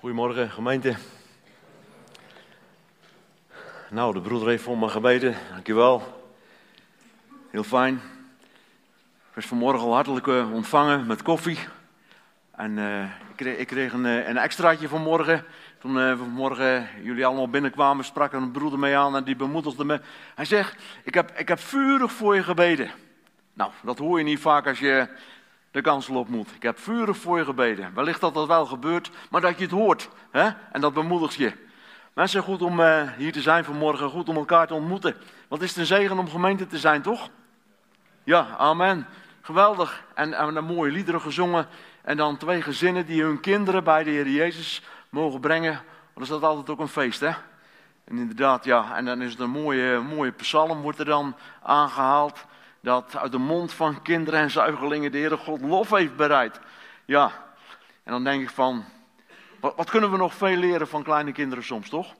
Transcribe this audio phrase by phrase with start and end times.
[0.00, 0.94] Goedemorgen, gemeente.
[3.90, 5.36] Nou, de broeder heeft voor me gebeden.
[5.50, 6.22] Dankjewel.
[7.50, 7.94] Heel fijn.
[9.28, 11.58] Ik was vanmorgen al hartelijk eh, ontvangen met koffie.
[12.50, 15.44] En eh, ik kreeg, ik kreeg een, eh, een extraatje vanmorgen.
[15.78, 20.00] Toen uh, vanmorgen jullie allemaal binnenkwamen, sprak een broeder mee aan en die bemoedigde me.
[20.34, 22.90] Hij zegt, ik heb, ik heb vurig voor je gebeden.
[23.52, 25.08] Nou, dat hoor je niet vaak als je
[25.70, 26.54] de kansel moet.
[26.54, 27.94] Ik heb vurig voor je gebeden.
[27.94, 30.08] Wellicht dat dat wel gebeurt, maar dat je het hoort.
[30.30, 30.50] Hè?
[30.72, 31.52] En dat bemoedigt je.
[32.12, 35.16] Mensen, goed om uh, hier te zijn vanmorgen, goed om elkaar te ontmoeten.
[35.48, 37.28] Wat is het een zegen om gemeente te zijn, toch?
[38.24, 39.06] Ja, amen.
[39.40, 40.04] Geweldig.
[40.14, 41.66] En, en een mooie liederen gezongen.
[42.02, 45.80] En dan twee gezinnen die hun kinderen bij de Heer Jezus mogen brengen.
[46.14, 47.32] Dan is dat altijd ook een feest, hè?
[48.04, 48.96] En inderdaad, ja.
[48.96, 52.46] En dan is het een mooie, mooie psalm, wordt er dan aangehaald
[52.88, 56.60] dat uit de mond van kinderen en zuigelingen de Heere God lof heeft bereid.
[57.04, 57.54] Ja,
[58.02, 58.84] en dan denk ik van,
[59.60, 62.14] wat, wat, kunnen we nog veel leren van kleine kinderen soms, toch?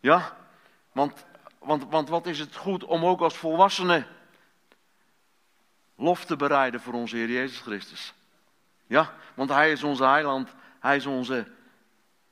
[0.00, 0.36] Ja,
[0.92, 1.24] want,
[1.58, 4.06] want, want wat is het goed om ook als volwassenen
[5.96, 8.14] lof te bereiden voor onze Heer Jezus Christus.
[8.86, 11.46] Ja, want Hij is onze heiland, Hij is onze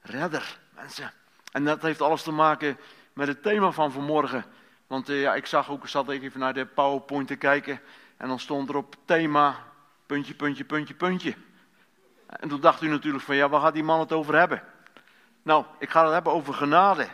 [0.00, 1.12] redder, mensen.
[1.53, 2.78] En dat heeft alles te maken
[3.12, 4.44] met het thema van vanmorgen.
[4.89, 7.81] Want uh, ja, ik zag ook, zat even naar de PowerPoint te kijken.
[8.17, 9.56] En dan stond er op thema,
[10.06, 11.34] puntje, puntje, puntje, puntje.
[12.27, 14.62] En toen dacht u natuurlijk van, ja, waar gaat die man het over hebben?
[15.42, 17.06] Nou, ik ga het hebben over genade.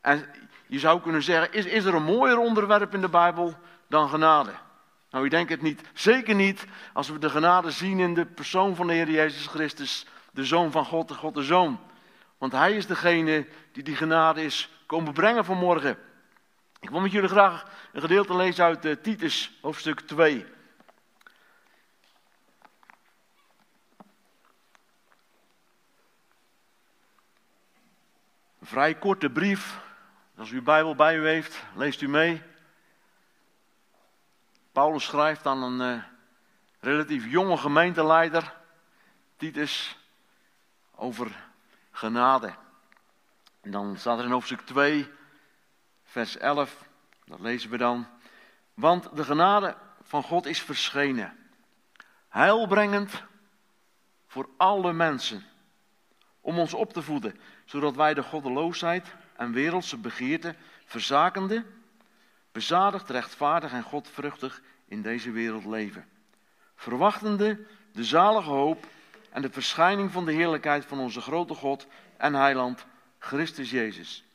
[0.00, 0.28] En
[0.66, 3.54] je zou kunnen zeggen, is, is er een mooier onderwerp in de Bijbel
[3.86, 4.52] dan genade?
[5.10, 5.80] Nou, ik denk het niet.
[5.92, 10.06] Zeker niet als we de genade zien in de persoon van de Heer Jezus Christus,
[10.30, 11.80] de Zoon van God, de God de Zoon.
[12.38, 15.98] Want Hij is degene die die genade is komen brengen vanmorgen.
[16.86, 20.46] Ik wil met jullie graag een gedeelte lezen uit uh, Titus, hoofdstuk 2.
[28.60, 29.80] Een vrij korte brief.
[30.36, 32.42] Als u uw Bijbel bij u heeft, leest u mee.
[34.72, 36.02] Paulus schrijft aan een uh,
[36.80, 38.54] relatief jonge gemeenteleider,
[39.36, 39.98] Titus,
[40.94, 41.48] over
[41.90, 42.54] genade.
[43.60, 45.14] En dan staat er in hoofdstuk 2,
[46.16, 46.88] vers 11,
[47.24, 48.06] dat lezen we dan.
[48.74, 51.36] Want de genade van God is verschenen,
[52.28, 53.22] heilbrengend
[54.26, 55.44] voor alle mensen,
[56.40, 60.54] om ons op te voeden, zodat wij de goddeloosheid en wereldse begeerte
[60.84, 61.64] verzakende,
[62.52, 66.08] bezadigd, rechtvaardig en godvruchtig in deze wereld leven.
[66.74, 68.86] Verwachtende de zalige hoop
[69.30, 72.86] en de verschijning van de heerlijkheid van onze grote God en heiland,
[73.18, 74.25] Christus Jezus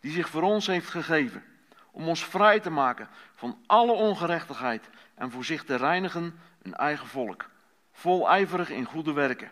[0.00, 1.44] die zich voor ons heeft gegeven,
[1.90, 7.06] om ons vrij te maken van alle ongerechtigheid en voor zich te reinigen een eigen
[7.06, 7.50] volk,
[7.92, 9.50] vol ijverig in goede werken.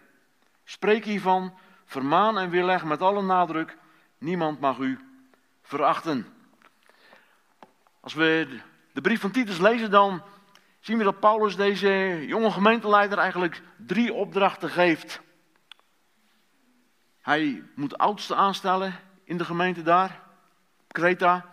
[0.64, 3.76] Spreek hiervan, vermaan en weerleg met alle nadruk,
[4.19, 4.98] niemand mag u
[5.62, 6.26] verachten.
[8.00, 8.60] Als we
[8.92, 10.22] de brief van Titus lezen, dan
[10.81, 15.20] zien we dat Paulus deze jonge gemeenteleider eigenlijk drie opdrachten geeft.
[17.20, 18.94] Hij moet oudsten aanstellen
[19.25, 20.27] in de gemeente daar.
[20.98, 21.47] Kreta.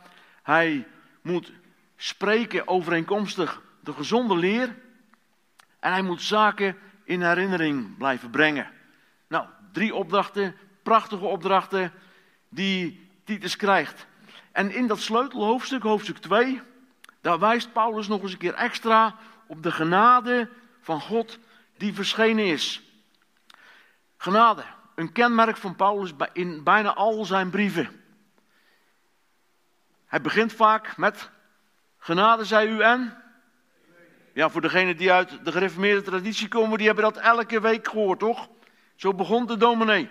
[0.44, 0.88] Hij
[1.22, 1.52] moet
[1.96, 4.76] spreken overeenkomstig de gezonde leer.
[5.80, 8.72] En hij moet zaken in herinnering blijven brengen.
[9.28, 11.92] Nou, drie opdrachten, prachtige opdrachten
[12.50, 14.06] die Titus krijgt.
[14.52, 16.62] En in dat sleutelhoofdstuk, hoofdstuk 2,
[17.22, 19.16] daar wijst Paulus nog eens een keer extra
[19.48, 20.50] op de genade
[20.82, 21.40] van God
[21.78, 22.82] die verschenen is.
[24.18, 24.64] Genade,
[24.96, 28.04] een kenmerk van Paulus in bijna al zijn brieven.
[30.16, 31.30] Hij begint vaak met
[31.98, 33.18] genade zij u en.
[34.34, 38.20] Ja, voor degenen die uit de gereformeerde traditie komen, die hebben dat elke week gehoord,
[38.20, 38.48] toch?
[38.96, 40.10] Zo begon de dominee.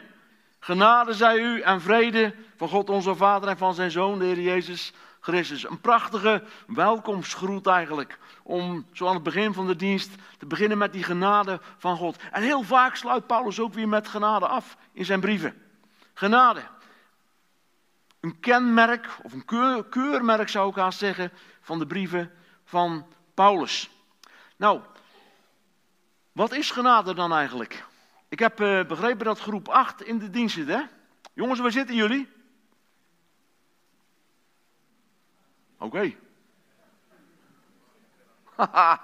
[0.59, 4.41] Genade zij u en vrede van God onze Vader en van zijn Zoon, de Heer
[4.41, 5.69] Jezus Christus.
[5.69, 8.19] Een prachtige welkomstgroet eigenlijk.
[8.43, 12.17] Om zo aan het begin van de dienst te beginnen met die genade van God.
[12.33, 15.63] En heel vaak sluit Paulus ook weer met genade af in zijn brieven.
[16.15, 16.61] Genade
[18.25, 22.31] een kenmerk, of een keur, keurmerk zou ik haast zeggen, van de brieven
[22.65, 23.91] van Paulus.
[24.57, 24.81] Nou,
[26.33, 27.85] wat is genade dan eigenlijk?
[28.29, 30.81] Ik heb uh, begrepen dat groep 8 in de dienst zit, hè?
[31.33, 32.29] Jongens, waar zitten jullie?
[35.79, 36.15] Oké.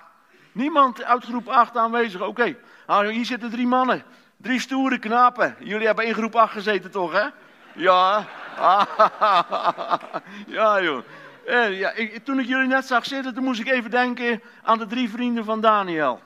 [0.53, 2.21] Niemand uit groep 8 aanwezig.
[2.21, 2.57] Oké.
[2.87, 4.03] Nou, hier zitten drie mannen.
[4.37, 5.57] Drie stoere knapen.
[5.59, 7.29] Jullie hebben in groep 8 gezeten, toch, hè?
[7.75, 8.29] Ja.
[10.59, 11.05] ja, joh.
[11.47, 11.93] Eh, ja,
[12.25, 15.45] toen ik jullie net zag zitten, toen moest ik even denken aan de drie vrienden
[15.45, 16.21] van Daniel.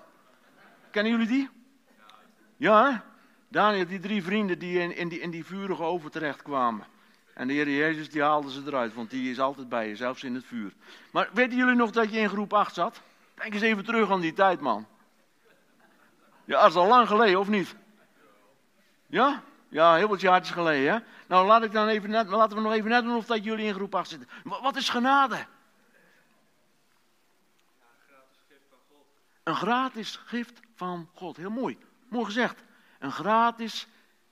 [0.90, 1.50] Kennen jullie die?
[2.56, 2.98] Ja, hè?
[3.48, 6.86] Daniel, die drie vrienden die in, in, die in die vurige oven terecht kwamen.
[7.34, 10.24] En de Heer Jezus die haalde ze eruit, want die is altijd bij je, zelfs
[10.24, 10.72] in het vuur.
[11.10, 13.00] Maar weten jullie nog dat je in groep 8 zat?
[13.34, 14.86] Denk eens even terug aan die tijd, man.
[16.44, 17.74] Ja, dat is al lang geleden, of niet?
[19.06, 19.42] Ja?
[19.74, 20.98] Ja, heel wat jaartjes geleden, hè?
[21.26, 23.66] Nou, laat ik dan even net, laten we nog even net doen of dat jullie
[23.66, 24.28] in groep 8 zitten.
[24.42, 25.46] Wat is genade?
[29.42, 31.36] Een gratis gift van God.
[31.36, 31.78] Heel mooi.
[32.08, 32.62] Mooi gezegd.
[32.98, 33.86] Een gratis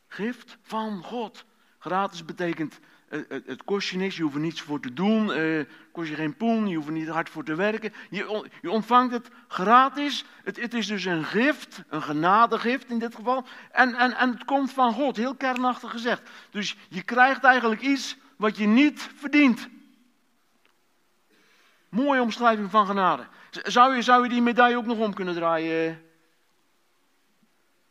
[0.09, 1.45] gift van God.
[1.79, 2.79] Gratis betekent,
[3.13, 6.09] het, het, het kost je niks, je hoeft er niets voor te doen, uh, kost
[6.09, 7.93] je geen poen, je hoeft er niet hard voor te werken.
[8.11, 10.25] Je, ontvangt het gratis.
[10.45, 13.47] Het, het, is dus een gift, een genadegift in dit geval.
[13.71, 16.31] En, en, en het komt van God, heel kernachtig gezegd.
[16.51, 19.69] Dus je krijgt eigenlijk iets wat je niet verdient.
[21.89, 23.27] Mooie omschrijving van genade.
[23.51, 26.03] Zou je, zou je die medaille ook nog om kunnen draaien?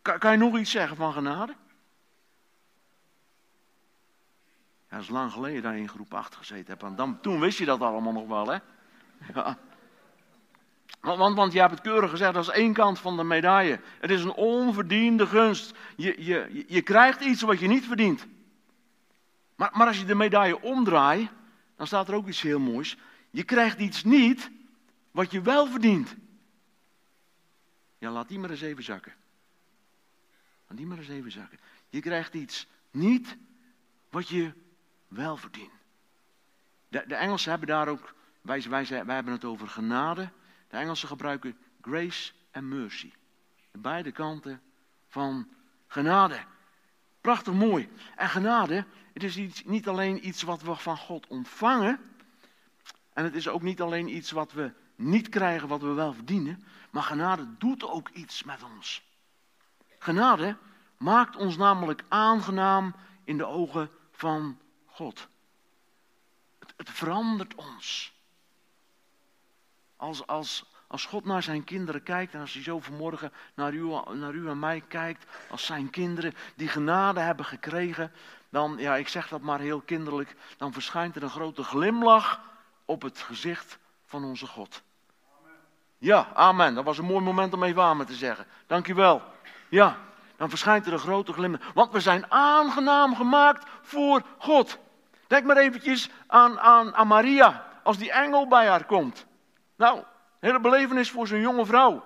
[0.02, 1.56] Kan je nog iets zeggen van genade?
[4.92, 6.98] Ja, is lang geleden dat je in groep 8 gezeten hebt.
[6.98, 8.58] Dan, toen wist je dat allemaal nog wel, hè?
[11.02, 13.80] Want, want je hebt het keurig gezegd, dat is één kant van de medaille.
[14.00, 15.78] Het is een onverdiende gunst.
[15.96, 18.28] Je, je, je krijgt iets wat je niet verdient.
[19.56, 21.30] Maar, maar als je de medaille omdraait,
[21.76, 22.98] dan staat er ook iets heel moois.
[23.30, 24.52] Je krijgt iets niet
[25.12, 26.16] wat je wel verdient.
[27.98, 29.14] Ja, laat die maar eens even zakken.
[30.68, 31.60] Laat die maar eens even zakken.
[31.90, 33.38] Je krijgt iets niet
[34.10, 34.54] wat je
[35.12, 35.72] wel verdient.
[36.88, 40.30] De, de Engelsen hebben daar ook, wij, wij, wij hebben het over genade.
[40.68, 43.14] De Engelsen gebruiken grace en mercy.
[43.72, 44.62] De beide kanten
[45.08, 45.48] van
[45.88, 46.40] genade.
[47.22, 47.90] Prachtig mooi.
[48.16, 52.00] En genade, het is iets, niet alleen iets wat we van God ontvangen.
[53.14, 56.64] En het is ook niet alleen iets wat we niet krijgen wat we wel verdienen.
[56.92, 59.04] Maar genade doet ook iets met ons.
[60.00, 60.58] Genade
[60.98, 64.60] maakt ons namelijk aangenaam in de ogen van
[65.02, 65.28] God.
[66.60, 68.14] Het, het verandert ons.
[69.96, 73.88] Als, als, als God naar zijn kinderen kijkt en als hij zo vanmorgen naar u,
[74.14, 78.12] naar u en mij kijkt, als zijn kinderen die genade hebben gekregen,
[78.50, 82.42] dan, ja, ik zeg dat maar heel kinderlijk, dan verschijnt er een grote glimlach
[82.86, 84.82] op het gezicht van onze God.
[85.98, 86.74] Ja, amen.
[86.74, 88.46] Dat was een mooi moment om even amen te zeggen.
[88.68, 89.22] Dankjewel.
[89.70, 89.98] Ja,
[90.38, 91.74] dan verschijnt er een grote glimlach.
[91.74, 94.80] Want we zijn aangenaam gemaakt voor God.
[95.32, 99.26] Denk maar eventjes aan, aan, aan Maria, als die engel bij haar komt.
[99.76, 100.04] Nou,
[100.40, 102.04] hele belevenis voor zo'n jonge vrouw.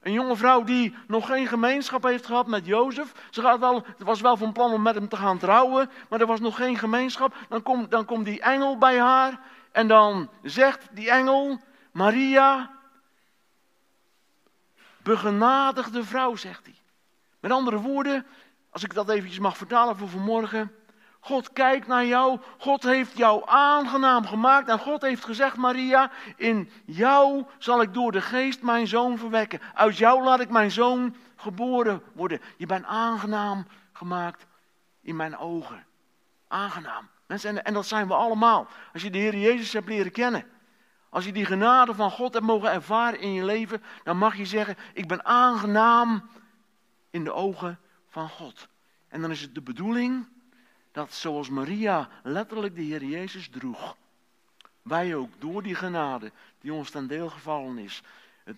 [0.00, 3.12] Een jonge vrouw die nog geen gemeenschap heeft gehad met Jozef.
[3.30, 6.26] Ze gaat wel, was wel van plan om met hem te gaan trouwen, maar er
[6.26, 7.34] was nog geen gemeenschap.
[7.48, 9.40] Dan komt, dan komt die engel bij haar
[9.72, 11.60] en dan zegt die engel,
[11.92, 12.70] Maria,
[15.02, 16.76] begenadigde vrouw, zegt hij.
[17.40, 18.26] Met andere woorden,
[18.70, 20.72] als ik dat eventjes mag vertalen voor vanmorgen.
[21.20, 22.40] God kijkt naar jou.
[22.58, 24.68] God heeft jou aangenaam gemaakt.
[24.68, 29.60] En God heeft gezegd, Maria, in jou zal ik door de geest mijn zoon verwekken.
[29.74, 32.40] Uit jou laat ik mijn zoon geboren worden.
[32.56, 34.46] Je bent aangenaam gemaakt
[35.00, 35.86] in mijn ogen.
[36.48, 37.08] Aangenaam.
[37.26, 38.66] Mensen, en dat zijn we allemaal.
[38.92, 40.44] Als je de Heer Jezus hebt leren kennen.
[41.08, 44.46] Als je die genade van God hebt mogen ervaren in je leven, dan mag je
[44.46, 46.28] zeggen: Ik ben aangenaam
[47.10, 47.78] in de ogen
[48.08, 48.68] van God.
[49.08, 50.28] En dan is het de bedoeling
[50.92, 53.96] dat zoals Maria letterlijk de Heer Jezus droeg,
[54.82, 58.02] wij ook door die genade die ons ten deel gevallen is,
[58.44, 58.56] het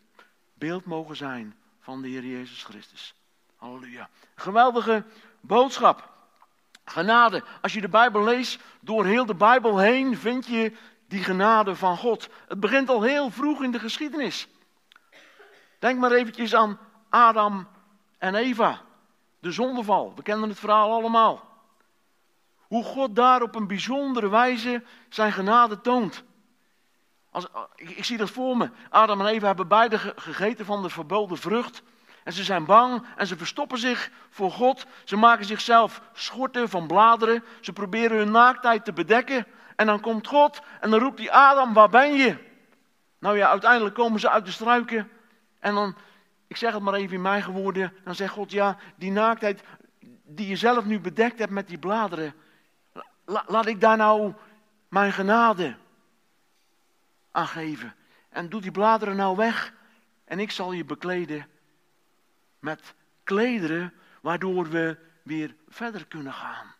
[0.55, 3.15] beeld mogen zijn van de Heer Jezus Christus.
[3.57, 4.09] Halleluja.
[4.35, 5.05] Geweldige
[5.41, 6.09] boodschap.
[6.85, 7.45] Genade.
[7.61, 10.73] Als je de Bijbel leest, door heel de Bijbel heen vind je
[11.09, 12.29] die genade van God.
[12.49, 14.49] Het begint al heel vroeg in de geschiedenis.
[15.79, 17.69] Denk maar eventjes aan Adam
[18.19, 18.81] en Eva.
[19.39, 20.13] De zondeval.
[20.17, 21.50] We kennen het verhaal allemaal.
[22.71, 26.25] Hoe God daar op een bijzondere wijze zijn genade toont.
[27.31, 27.47] Als,
[27.77, 28.71] ik, zie dat voor me.
[28.91, 31.83] Adam en Eva hebben beide gegeten van de verboden vrucht.
[32.25, 34.87] En ze zijn bang en ze verstoppen zich voor God.
[35.05, 37.45] Ze maken zichzelf schorten van bladeren.
[37.61, 39.47] Ze proberen hun naaktheid te bedekken.
[39.77, 42.37] En dan komt God en dan roept hij Adam, waar ben je?
[43.19, 45.11] Nou ja, uiteindelijk komen ze uit de struiken.
[45.59, 45.97] En dan,
[46.47, 49.62] ik zeg het maar even in mijn woorden, dan zegt God, ja, die naaktheid
[50.25, 52.35] die je zelf nu bedekt hebt met die bladeren,
[53.47, 54.33] laat ik daar nou
[54.89, 55.77] mijn genade
[57.31, 57.95] aan geven.
[58.29, 59.73] En doe die bladeren nou weg
[60.25, 61.47] en ik zal je bekleden
[62.59, 62.95] met
[63.25, 66.75] klederen waardoor we weer verder kunnen gaan.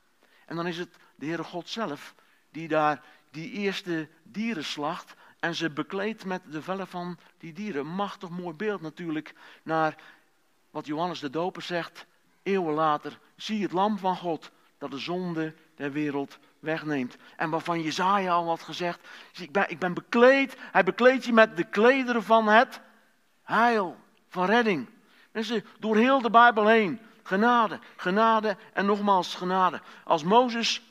[0.47, 2.14] En dan is het de Heere God zelf
[2.50, 7.87] die daar die eerste dieren slacht en ze bekleedt met de vellen van die dieren.
[7.87, 9.97] Machtig mooi beeld natuurlijk naar
[10.71, 12.07] wat Johannes de Doper zegt.
[12.42, 17.16] eeuwen later, zie het lam van God dat de zonde der wereld wegneemt.
[17.37, 21.56] En waarvan Jezaja al had gezegd, ik ben, ik ben bekleed, hij bekleedt je met
[21.56, 22.80] de klederen van het
[23.42, 23.96] heil,
[24.28, 24.88] van redding.
[25.32, 29.80] Mensen, door heel de Bijbel heen, genade, genade en nogmaals genade.
[30.04, 30.82] Als Mozes,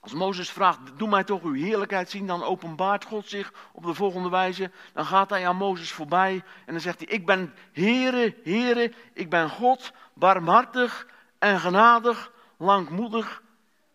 [0.00, 3.94] als Mozes vraagt, doe mij toch uw heerlijkheid zien, dan openbaart God zich op de
[3.94, 4.70] volgende wijze.
[4.92, 9.30] Dan gaat hij aan Mozes voorbij en dan zegt hij, ik ben Heere, Heere, ik
[9.30, 11.06] ben God, barmhartig
[11.38, 13.42] en genadig, langmoedig,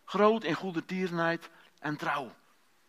[0.06, 2.32] groot in goede tierenheid en trouw.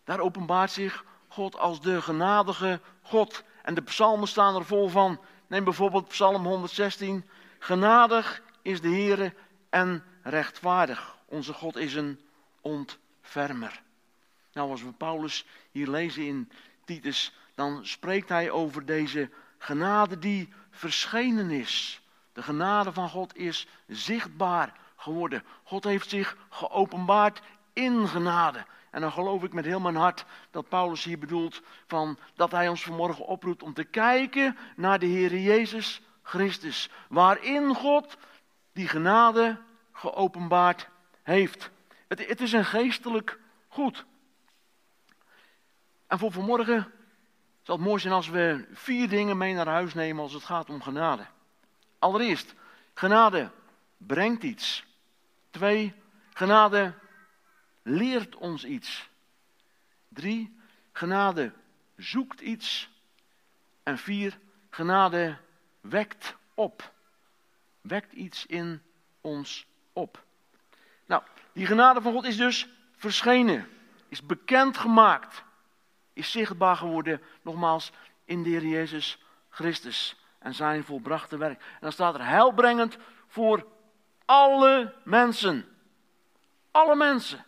[0.05, 3.43] Daar openbaart zich God als de genadige God.
[3.63, 5.21] En de psalmen staan er vol van.
[5.47, 7.25] Neem bijvoorbeeld Psalm 116.
[7.59, 9.35] Genadig is de Heere
[9.71, 11.17] en rechtvaardig.
[11.25, 12.21] Onze God is een
[12.61, 13.83] ontfermer.
[14.53, 16.51] Nou, als we Paulus hier lezen in
[16.85, 22.01] Titus, dan spreekt hij over deze genade die verschenen is.
[22.33, 24.73] De genade van God is zichtbaar
[25.05, 25.45] geworden.
[25.63, 27.41] God heeft zich geopenbaard
[27.73, 28.65] in genade.
[28.91, 32.69] En dan geloof ik met heel mijn hart dat Paulus hier bedoelt van dat hij
[32.69, 38.17] ons vanmorgen oproept om te kijken naar de Heer Jezus Christus, waarin God
[38.73, 39.61] die genade
[39.93, 40.89] geopenbaard
[41.23, 41.71] heeft.
[42.09, 44.05] Het, het is een geestelijk goed.
[46.07, 46.93] En voor vanmorgen
[47.63, 50.71] zal het mooi zijn als we vier dingen mee naar huis nemen als het gaat
[50.71, 51.27] om genade.
[51.99, 52.55] Allereerst,
[52.95, 53.51] genade
[53.97, 54.85] brengt iets.
[55.55, 55.95] Twee,
[56.33, 56.95] genade
[57.83, 59.09] leert ons iets.
[60.09, 60.61] Drie,
[60.93, 61.53] genade
[61.97, 62.91] zoekt iets.
[63.83, 64.39] En vier,
[64.71, 65.37] genade
[65.81, 66.93] wekt op.
[67.81, 68.83] Wekt iets in
[69.21, 70.25] ons op.
[71.07, 73.69] Nou, die genade van God is dus verschenen,
[74.09, 75.45] is bekendgemaakt,
[76.13, 77.93] is zichtbaar geworden, nogmaals,
[78.25, 79.19] in de Heer Jezus
[79.49, 81.61] Christus en zijn volbrachte werk.
[81.61, 82.97] En dan staat er heilbrengend
[83.27, 83.73] voor
[84.25, 85.65] alle mensen.
[86.71, 87.45] Alle mensen.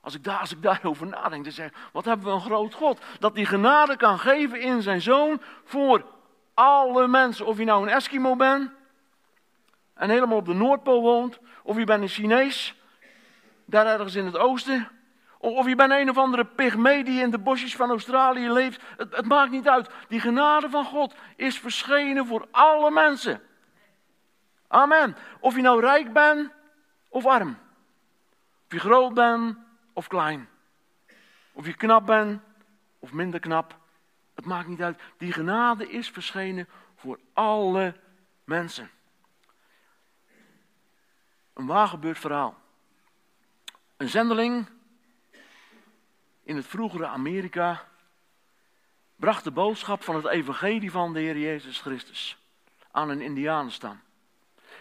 [0.00, 2.74] Als ik, daar, als ik daarover nadenk, dan zeg ik, wat hebben we een groot
[2.74, 3.00] God.
[3.18, 6.04] Dat die genade kan geven in zijn zoon voor
[6.54, 7.46] alle mensen.
[7.46, 8.70] Of je nou een Eskimo bent
[9.94, 11.38] en helemaal op de Noordpool woont.
[11.62, 12.74] Of je bent een Chinees,
[13.64, 14.88] daar ergens in het oosten.
[15.38, 18.82] Of je bent een of andere pygmee die in de bosjes van Australië leeft.
[18.96, 19.90] Het, het maakt niet uit.
[20.08, 23.40] Die genade van God is verschenen voor alle mensen.
[24.68, 25.16] Amen.
[25.40, 26.52] Of je nou rijk bent
[27.08, 27.58] of arm.
[28.66, 29.58] Of je groot bent
[29.92, 30.48] of klein.
[31.52, 32.42] Of je knap bent
[32.98, 33.78] of minder knap.
[34.34, 35.00] Het maakt niet uit.
[35.16, 37.94] Die genade is verschenen voor alle
[38.44, 38.90] mensen.
[41.54, 42.58] Een waargebeurd verhaal.
[43.96, 44.68] Een zendeling
[46.42, 47.88] in het vroegere Amerika
[49.16, 52.38] bracht de boodschap van het evangelie van de Heer Jezus Christus
[52.90, 54.00] aan een indianenstam.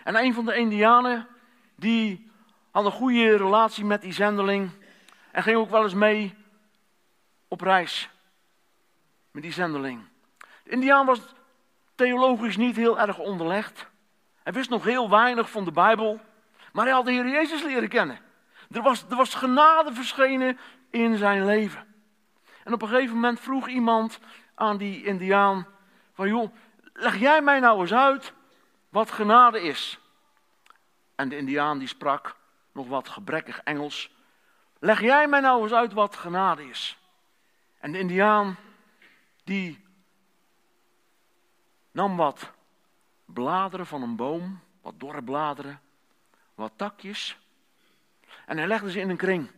[0.07, 1.27] En een van de indianen,
[1.75, 2.31] die
[2.71, 4.71] had een goede relatie met die zendeling
[5.31, 6.35] en ging ook wel eens mee
[7.47, 8.09] op reis
[9.31, 10.01] met die zendeling.
[10.63, 11.19] De indiaan was
[11.95, 13.87] theologisch niet heel erg onderlegd.
[14.43, 16.19] Hij wist nog heel weinig van de Bijbel,
[16.73, 18.19] maar hij had de Heer Jezus leren kennen.
[18.71, 20.57] Er was, er was genade verschenen
[20.89, 21.95] in zijn leven.
[22.63, 24.19] En op een gegeven moment vroeg iemand
[24.55, 25.67] aan die indiaan
[26.13, 26.55] van joh,
[26.93, 28.35] leg jij mij nou eens uit
[28.97, 29.99] wat genade is.
[31.15, 32.35] En de indiaan die sprak
[32.71, 34.11] nog wat gebrekkig Engels.
[34.79, 36.97] Leg jij mij nou eens uit wat genade is.
[37.79, 38.57] En de indiaan
[39.43, 39.85] die
[41.91, 42.51] nam wat
[43.25, 45.81] bladeren van een boom, wat dorre bladeren,
[46.55, 47.37] wat takjes.
[48.45, 49.51] En hij legde ze in een kring.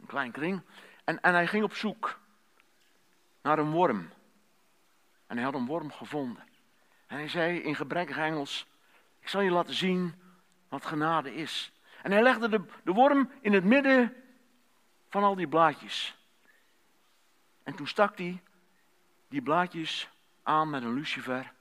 [0.00, 0.62] Een klein kring.
[1.04, 2.18] En, en hij ging op zoek
[3.42, 4.10] naar een worm.
[5.26, 6.51] En hij had een worm gevonden.
[7.12, 8.66] En hij zei in gebrekkig Engels:
[9.20, 10.14] Ik zal je laten zien
[10.68, 11.72] wat genade is.
[12.02, 14.14] En hij legde de, de worm in het midden
[15.08, 16.16] van al die blaadjes.
[17.62, 18.42] En toen stak hij
[19.28, 20.10] die blaadjes
[20.42, 21.52] aan met een lucifer.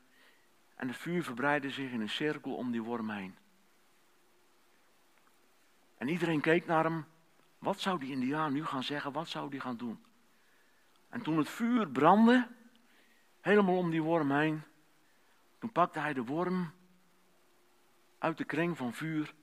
[0.75, 3.35] En het vuur verbreidde zich in een cirkel om die worm heen.
[5.97, 7.05] En iedereen keek naar hem.
[7.57, 9.11] Wat zou die indiaan nu gaan zeggen?
[9.11, 10.03] Wat zou die gaan doen?
[11.09, 12.47] En toen het vuur brandde,
[13.41, 14.63] helemaal om die worm heen,
[15.61, 16.73] toen pakte hij de worm
[18.17, 19.33] uit de kring van vuur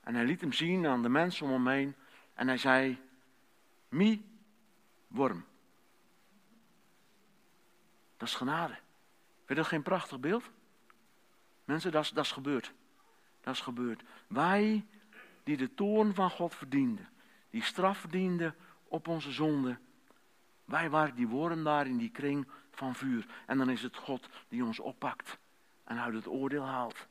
[0.00, 1.94] en hij liet hem zien aan de mensen om hem heen
[2.34, 3.00] en hij zei,
[3.88, 4.26] mi,
[5.06, 5.44] worm.
[8.16, 8.72] Dat is genade.
[9.34, 10.50] Vind je dat geen prachtig beeld?
[11.64, 12.72] Mensen, dat is, dat is gebeurd.
[13.40, 14.02] Dat is gebeurd.
[14.26, 14.86] Wij
[15.42, 17.08] die de toorn van God verdienden,
[17.50, 19.78] die straf verdienden op onze zonde,
[20.64, 23.26] wij waren die worm daar in die kring van vuur.
[23.46, 25.38] En dan is het God die ons oppakt
[25.84, 27.06] en uit het oordeel haalt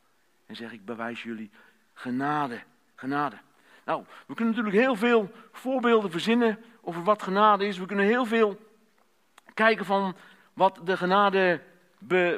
[0.46, 1.52] en zeg ik bewijs jullie
[1.94, 2.64] genade.
[2.96, 3.36] Genade.
[3.86, 7.78] Nou, we kunnen natuurlijk heel veel voorbeelden verzinnen over wat genade is.
[7.78, 8.60] We kunnen heel veel
[9.54, 10.16] kijken van
[10.54, 11.62] wat de genade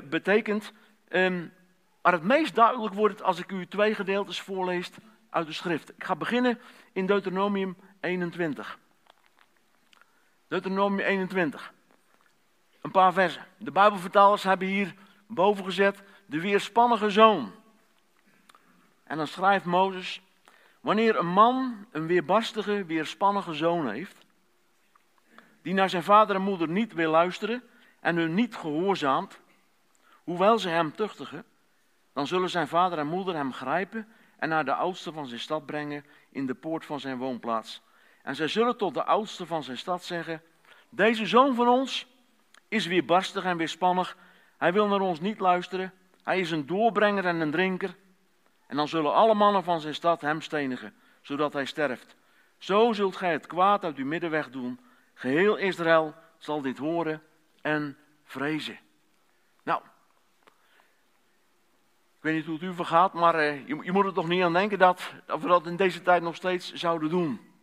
[0.10, 0.72] betekent.
[1.10, 1.54] Um,
[2.02, 4.92] maar het meest duidelijk wordt het als ik u twee gedeeltes voorlees
[5.30, 5.90] uit de schrift.
[5.90, 6.60] Ik ga beginnen
[6.92, 8.80] in Deuteronomium 21.
[10.48, 11.74] Deuteronomium 21.
[12.86, 13.46] Een paar versen.
[13.58, 14.96] De Bijbelvertalers hebben hier
[15.28, 17.52] boven gezet de weerspannige zoon.
[19.04, 20.22] En dan schrijft Mozes,
[20.80, 24.26] wanneer een man een weerbarstige, weerspannige zoon heeft,
[25.62, 27.64] die naar zijn vader en moeder niet wil luisteren
[28.00, 29.40] en hun niet gehoorzaamt,
[30.24, 31.46] hoewel ze hem tuchtigen,
[32.14, 35.66] dan zullen zijn vader en moeder hem grijpen en naar de oudste van zijn stad
[35.66, 37.82] brengen in de poort van zijn woonplaats.
[38.22, 40.42] En zij zullen tot de oudste van zijn stad zeggen,
[40.90, 42.14] deze zoon van ons
[42.76, 44.18] is weerbarstig en weerspannig,
[44.58, 47.96] hij wil naar ons niet luisteren, hij is een doorbrenger en een drinker.
[48.68, 52.16] En dan zullen alle mannen van zijn stad hem stenigen, zodat hij sterft.
[52.58, 54.80] Zo zult gij het kwaad uit uw midden wegdoen.
[55.14, 57.22] Geheel Israël zal dit horen
[57.62, 58.80] en vrezen.
[59.64, 59.82] Nou,
[62.16, 64.54] ik weet niet hoe het u vergaat, maar je, je, moet er toch niet aan
[64.54, 67.54] denken dat, dat we dat in deze tijd nog steeds zouden doen.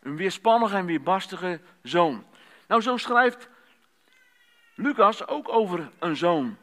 [0.00, 2.24] Een weerspannige en weerbarstige zoon.
[2.68, 3.49] Nou, zo schrijft
[4.80, 6.56] Lucas ook over een zoon.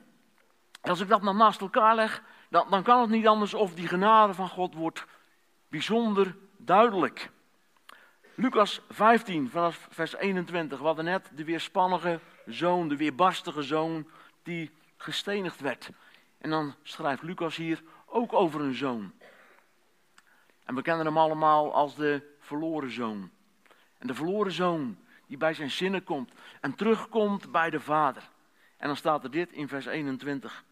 [0.81, 3.87] Als ik dat maar naast elkaar leg, dan, dan kan het niet anders of die
[3.87, 5.05] genade van God wordt
[5.67, 7.29] bijzonder duidelijk.
[8.35, 14.07] Lucas 15 vanaf vers 21, we hadden net de weerspannige zoon, de weerbarstige zoon
[14.43, 15.89] die gestenigd werd.
[16.37, 19.11] En dan schrijft Lucas hier ook over een zoon.
[20.63, 23.29] En we kennen hem allemaal als de verloren zoon.
[23.97, 24.97] En de verloren zoon
[25.27, 26.31] die bij zijn zinnen komt
[26.61, 28.29] en terugkomt bij de vader.
[28.77, 30.63] En dan staat er dit in vers 21.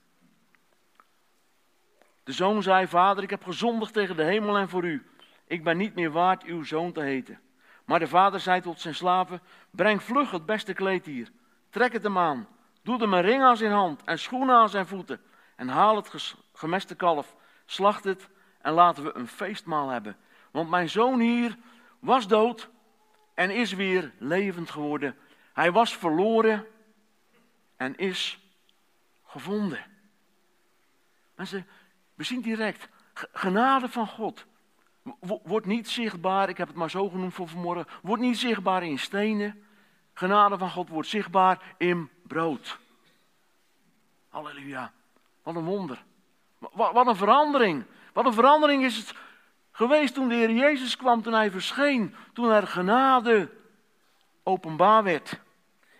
[2.23, 5.05] De zoon zei, vader, ik heb gezondigd tegen de hemel en voor u.
[5.47, 7.39] Ik ben niet meer waard uw zoon te heten.
[7.85, 9.41] Maar de vader zei tot zijn slaven,
[9.71, 11.31] breng vlug het beste kleed hier.
[11.69, 12.47] Trek het hem aan.
[12.83, 15.21] Doe hem een ring aan zijn hand en schoenen aan zijn voeten.
[15.55, 18.29] En haal het gemeste kalf, slacht het
[18.61, 20.17] en laten we een feestmaal hebben.
[20.51, 21.57] Want mijn zoon hier
[21.99, 22.69] was dood
[23.35, 25.15] en is weer levend geworden.
[25.53, 26.65] Hij was verloren
[27.75, 28.39] en is
[29.25, 29.85] gevonden.
[31.35, 31.67] Mensen,
[32.13, 34.45] we zien direct, genade van God
[35.19, 38.99] wordt niet zichtbaar, ik heb het maar zo genoemd voor vanmorgen, wordt niet zichtbaar in
[38.99, 39.63] stenen.
[40.13, 42.79] Genade van God wordt zichtbaar in brood.
[44.29, 44.91] Halleluja.
[45.43, 46.03] Wat een wonder.
[46.57, 47.85] Wat, een verandering.
[48.13, 49.15] Wat een verandering is het
[49.75, 53.49] geweest toen de Heer Jezus kwam, toen hij verscheen, toen er genade
[54.43, 55.39] openbaar werd.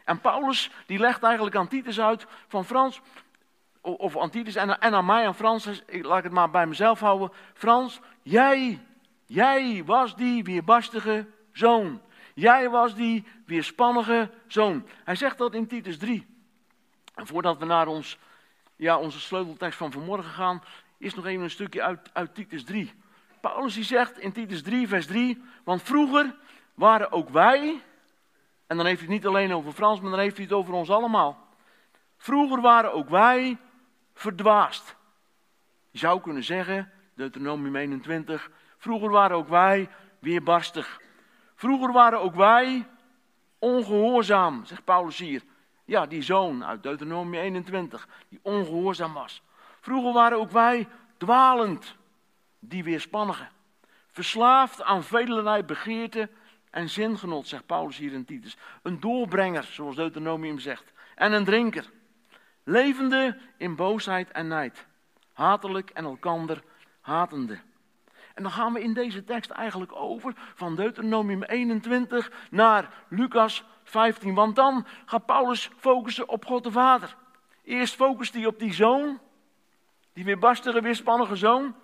[0.04, 3.02] En Paulus die legt eigenlijk aan Titus uit van Frans,
[3.82, 7.00] of aan Titus en, en aan mij, aan Frans, laat ik het maar bij mezelf
[7.00, 7.32] houden.
[7.54, 8.80] Frans, jij,
[9.26, 12.02] jij was die weerbarstige zoon.
[12.34, 14.88] Jij was die weerspannige zoon.
[15.04, 16.26] Hij zegt dat in Titus 3.
[17.16, 18.18] En voordat we naar ons,
[18.76, 20.64] ja, onze sleuteltekst van vanmorgen gaan,
[20.98, 22.94] is nog even een stukje uit, uit Titus 3.
[23.54, 26.36] Paulus die zegt in Titus 3, vers 3, want vroeger
[26.74, 27.82] waren ook wij,
[28.68, 30.74] en dan heeft hij het niet alleen over Frans, maar dan heeft hij het over
[30.74, 31.48] ons allemaal.
[32.18, 33.58] Vroeger waren ook wij
[34.14, 34.96] verdwaasd.
[35.92, 41.02] Je zou kunnen zeggen, Deuteronomium 21, vroeger waren ook wij weerbarstig.
[41.56, 42.88] Vroeger waren ook wij
[43.60, 45.42] ongehoorzaam, zegt Paulus hier.
[45.86, 49.42] Ja, die zoon uit Deuteronomium 21, die ongehoorzaam was.
[49.82, 51.96] Vroeger waren ook wij dwalend,
[52.60, 53.48] die weerspannige.
[54.12, 56.30] Verslaafd aan velerlei begeerte
[56.70, 58.58] en zingenot, zegt Paulus hier in Titus.
[58.82, 60.94] Een doorbrenger, zoals Deuteronomium zegt.
[61.16, 61.90] En een drinker.
[62.64, 64.86] Levende in boosheid en nijd.
[65.34, 66.64] Hatelijk en elkander
[67.02, 67.60] hatende.
[68.34, 74.34] En dan gaan we in deze tekst eigenlijk over van Deuteronomium 21 naar Lucas 15.
[74.34, 77.16] Want dan gaat Paulus focussen op God de Vader.
[77.64, 79.20] Eerst focust hij op die zoon,
[80.14, 81.76] die weerbarstige, weerspannige zoon.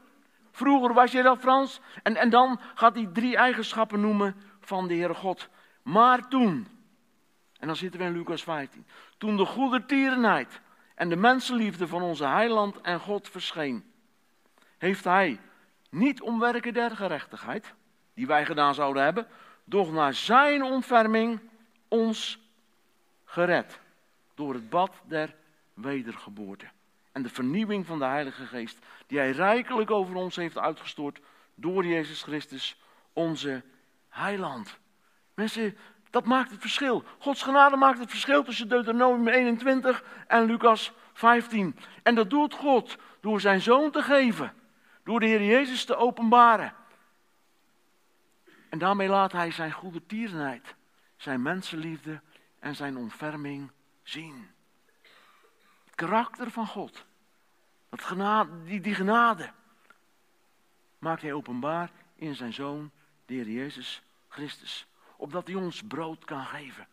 [0.52, 1.80] Vroeger was je dat Frans.
[2.04, 5.50] En, en dan gaat hij drie eigenschappen noemen van de Heere God.
[5.84, 6.68] Maar toen,
[7.60, 8.86] en dan zitten we in Lucas 15.
[9.18, 10.62] Toen de goede tierenheid
[10.96, 13.92] en de mensenliefde van onze heiland en God verscheen,
[14.78, 15.40] heeft hij
[15.90, 17.74] niet omwerken der gerechtigheid,
[18.14, 19.28] die wij gedaan zouden hebben,
[19.64, 21.40] doch naar zijn ontferming
[21.88, 22.40] ons
[23.26, 23.80] gered.
[24.36, 25.36] Door het bad der
[25.74, 26.66] wedergeboorte.
[27.12, 31.20] En de vernieuwing van de Heilige Geest, die hij rijkelijk over ons heeft uitgestort
[31.56, 32.82] door Jezus Christus,
[33.14, 33.64] onze
[34.10, 34.80] heiland.
[35.34, 35.78] Mensen,
[36.10, 37.04] dat maakt het verschil.
[37.20, 41.76] Gods genade maakt het verschil tussen Deuteronomium 21 en Lucas 15.
[42.04, 44.54] En dat doet God door zijn zoon te geven.
[45.04, 46.74] Door de Heer Jezus te openbaren.
[48.70, 50.76] En daarmee laat hij zijn goede tierenheid,
[51.16, 52.22] zijn mensenliefde
[52.60, 53.72] en zijn ontferming
[54.04, 54.50] zien.
[56.08, 57.06] Karakter van God,
[57.90, 59.50] dat genade, die, die genade,
[61.00, 62.92] maakt hij openbaar in zijn Zoon,
[63.26, 64.88] de Heer Jezus Christus.
[65.16, 66.88] Opdat hij ons brood kan geven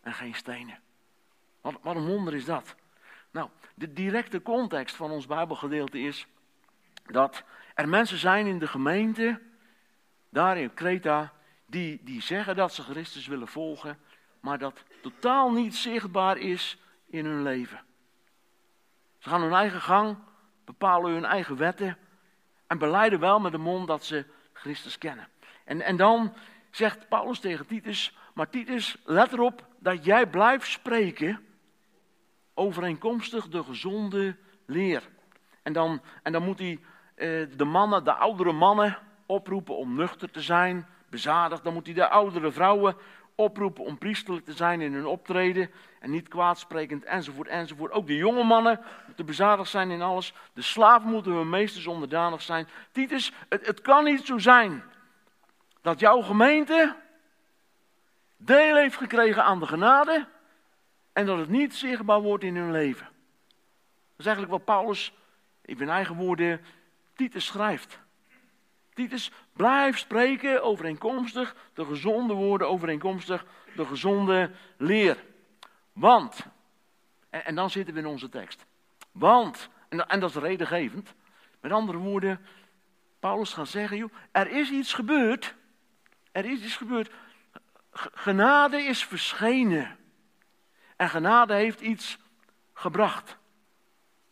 [0.00, 0.80] en geen stenen.
[1.60, 2.74] Wat, wat een wonder is dat.
[3.30, 6.26] Nou, de directe context van ons Bijbelgedeelte is
[7.06, 9.42] dat er mensen zijn in de gemeente,
[10.28, 11.32] daar in Kreta,
[11.66, 13.98] die, die zeggen dat ze Christus willen volgen,
[14.40, 17.85] maar dat totaal niet zichtbaar is in hun leven.
[19.26, 20.16] Ze gaan hun eigen gang,
[20.64, 21.98] bepalen hun eigen wetten
[22.66, 25.28] en beleiden wel met de mond dat ze Christus kennen.
[25.64, 26.34] En, en dan
[26.70, 31.46] zegt Paulus tegen Titus, maar Titus, let erop dat jij blijft spreken
[32.54, 34.36] overeenkomstig de gezonde
[34.66, 35.02] leer.
[35.62, 36.80] En dan, en dan moet hij
[37.14, 41.64] eh, de mannen, de oudere mannen, oproepen om nuchter te zijn, bezadigd.
[41.64, 42.96] Dan moet hij de oudere vrouwen
[43.36, 45.70] oproepen om priesterlijk te zijn in hun optreden
[46.00, 47.92] en niet kwaadsprekend enzovoort enzovoort.
[47.92, 50.34] Ook de jonge mannen moeten bezadigd zijn in alles.
[50.52, 52.68] De slaven moeten hun meesters onderdanig zijn.
[52.92, 54.82] Titus, het, het kan niet zo zijn
[55.82, 56.96] dat jouw gemeente
[58.36, 60.26] deel heeft gekregen aan de genade
[61.12, 63.06] en dat het niet zichtbaar wordt in hun leven.
[64.10, 65.12] Dat is eigenlijk wat Paulus,
[65.62, 66.60] in eigen woorden,
[67.14, 67.98] Titus schrijft.
[68.94, 73.44] Titus, blijf spreken overeenkomstig de gezonde woorden, overeenkomstig
[73.76, 75.24] de gezonde leer.
[75.92, 76.46] Want,
[77.30, 78.66] en, en dan zitten we in onze tekst.
[79.12, 81.14] Want, en, en dat is redengevend.
[81.60, 82.40] Met andere woorden,
[83.20, 85.54] Paulus gaat zeggen, joh, er is iets gebeurd.
[86.32, 87.10] Er is iets gebeurd.
[87.92, 89.96] Genade is verschenen.
[90.96, 92.18] En genade heeft iets
[92.72, 93.36] gebracht.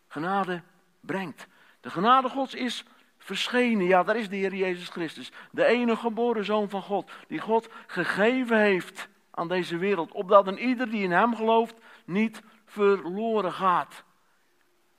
[0.08, 0.62] Genade
[1.00, 1.46] brengt.
[1.80, 2.84] De genade Gods is
[3.24, 3.87] verschenen.
[3.87, 5.32] Ja, daar is de Heer Jezus Christus.
[5.50, 7.10] De enige geboren Zoon van God.
[7.28, 10.12] Die God gegeven heeft aan deze wereld.
[10.12, 14.04] Opdat een ieder die in Hem gelooft niet verloren gaat.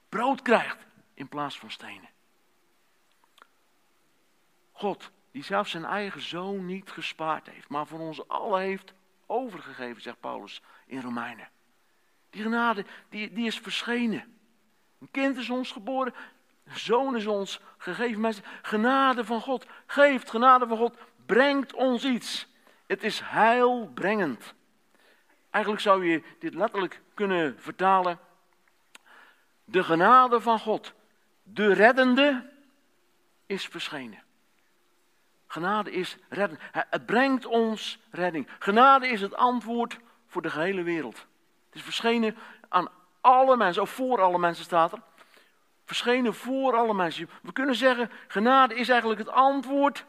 [0.10, 2.10] Brood krijgt in plaats van stenen.
[4.72, 8.94] God, die zelfs zijn eigen zoon niet gespaard heeft, maar voor ons allen heeft
[9.26, 11.50] overgegeven, zegt Paulus in Romeinen.
[12.30, 14.38] Die genade, die, die is verschenen.
[15.00, 16.14] Een kind is ons geboren,
[16.74, 18.34] zoon is ons gegeven.
[18.62, 22.48] Genade van God geeft, genade van God brengt ons iets.
[22.86, 24.54] Het is heilbrengend.
[25.50, 28.20] Eigenlijk zou je dit letterlijk kunnen vertalen.
[29.64, 30.94] De genade van God,
[31.44, 32.50] de reddende,
[33.46, 34.24] is verschenen.
[35.48, 36.60] Genade is reddend.
[36.72, 38.48] Het brengt ons redding.
[38.60, 41.18] Genade is het antwoord voor de gehele wereld.
[41.66, 42.38] Het is verschenen
[42.70, 42.90] aan
[43.22, 45.02] alle mensen, ook voor alle mensen staat er.
[45.86, 47.30] Verschenen voor alle mensen.
[47.42, 50.06] We kunnen zeggen, genade is eigenlijk het antwoord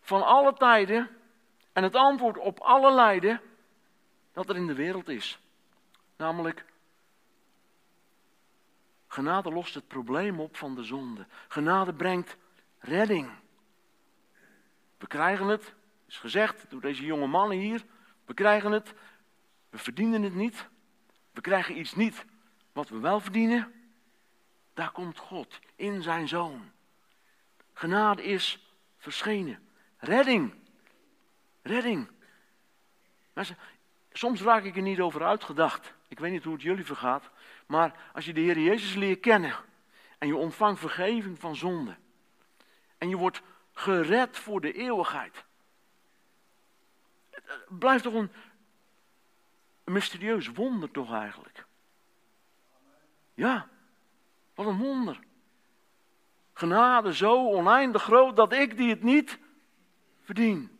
[0.00, 1.08] van alle tijden
[1.72, 3.40] en het antwoord op alle lijden
[4.32, 5.38] dat er in de wereld is.
[6.16, 6.64] Namelijk,
[9.06, 11.26] genade lost het probleem op van de zonde.
[11.48, 12.36] Genade brengt
[12.78, 13.30] redding.
[14.98, 15.74] We krijgen het,
[16.06, 17.84] is gezegd door deze jonge mannen hier,
[18.24, 18.94] we krijgen het,
[19.70, 20.68] we verdienen het niet.
[21.32, 22.24] We krijgen iets niet
[22.72, 23.72] wat we wel verdienen.
[24.74, 26.72] Daar komt God in zijn zoon.
[27.72, 29.68] Genade is verschenen.
[29.96, 30.54] Redding.
[31.62, 32.10] Redding.
[33.32, 33.56] Mensen,
[34.12, 35.94] soms raak ik er niet over uitgedacht.
[36.08, 37.30] Ik weet niet hoe het jullie vergaat.
[37.66, 39.56] Maar als je de Heer Jezus leert kennen.
[40.18, 41.96] En je ontvangt vergeving van zonde.
[42.98, 45.44] En je wordt gered voor de eeuwigheid.
[47.30, 48.32] Het blijft toch een,
[49.84, 51.66] een mysterieus wonder toch eigenlijk.
[53.34, 53.68] Ja,
[54.54, 55.20] wat een wonder.
[56.52, 59.38] Genade zo oneindig groot dat ik die het niet
[60.22, 60.78] verdien.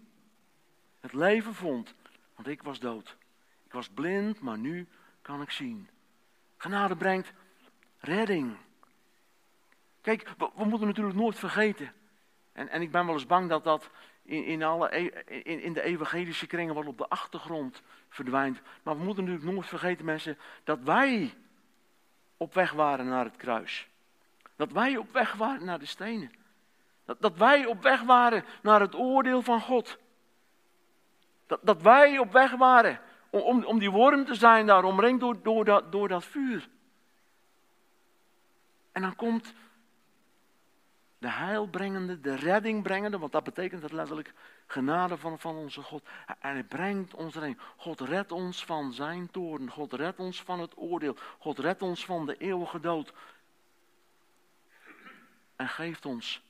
[1.01, 1.95] Het leven vond,
[2.35, 3.17] want ik was dood.
[3.65, 4.89] Ik was blind, maar nu
[5.23, 5.89] kan ik zien.
[6.57, 7.33] Genade brengt
[7.99, 8.57] redding.
[10.01, 11.93] Kijk, we, we moeten natuurlijk nooit vergeten.
[12.53, 13.91] En, en ik ben wel eens bang dat dat
[14.23, 15.11] in, in, alle, e,
[15.43, 18.61] in, in de evangelische kringen wat op de achtergrond verdwijnt.
[18.83, 21.35] Maar we moeten natuurlijk nooit vergeten, mensen, dat wij
[22.45, 23.89] op weg waren naar het kruis.
[24.57, 26.33] Dat wij op weg waren naar de stenen.
[27.05, 29.99] Dat, dat wij op weg waren naar het oordeel van God.
[31.47, 35.21] Dat, dat wij op weg waren om, om, om die worm te zijn daar, omringd
[35.21, 36.69] door, door, dat, door dat vuur.
[38.93, 39.55] En dan komt
[41.25, 44.33] de heilbrengende, de reddingbrengende, want dat betekent het letterlijk
[44.67, 46.05] genade van, van onze God.
[46.27, 47.59] En hij brengt ons erin.
[47.77, 49.71] God redt ons van zijn toorn.
[49.71, 51.17] God redt ons van het oordeel.
[51.39, 53.13] God redt ons van de eeuwige dood.
[55.57, 56.43] en geeft ons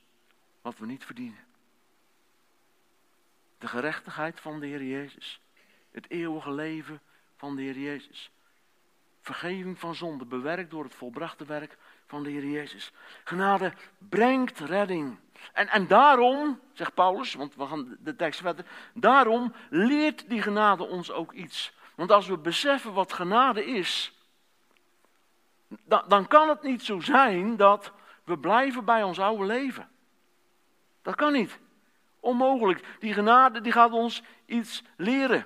[0.61, 1.45] wat we niet verdienen.
[3.57, 5.41] De gerechtigheid van de Heer Jezus.
[5.91, 7.01] Het eeuwige leven
[7.35, 8.31] van de Heer Jezus.
[9.21, 11.77] Vergeving van zonde, bewerkt door het volbrachte werk
[12.07, 12.91] van de Heer Jezus.
[13.23, 15.17] Genade brengt redding.
[15.53, 20.87] En, en daarom, zegt Paulus, want we gaan de tekst verder, daarom leert die genade
[20.87, 21.73] ons ook iets.
[21.95, 24.13] Want als we beseffen wat genade is,
[25.67, 27.91] dan, dan kan het niet zo zijn dat
[28.23, 29.89] we blijven bij ons oude leven.
[31.01, 31.59] Dat kan niet.
[32.19, 32.97] Onmogelijk.
[32.99, 35.45] Die genade die gaat ons iets leren.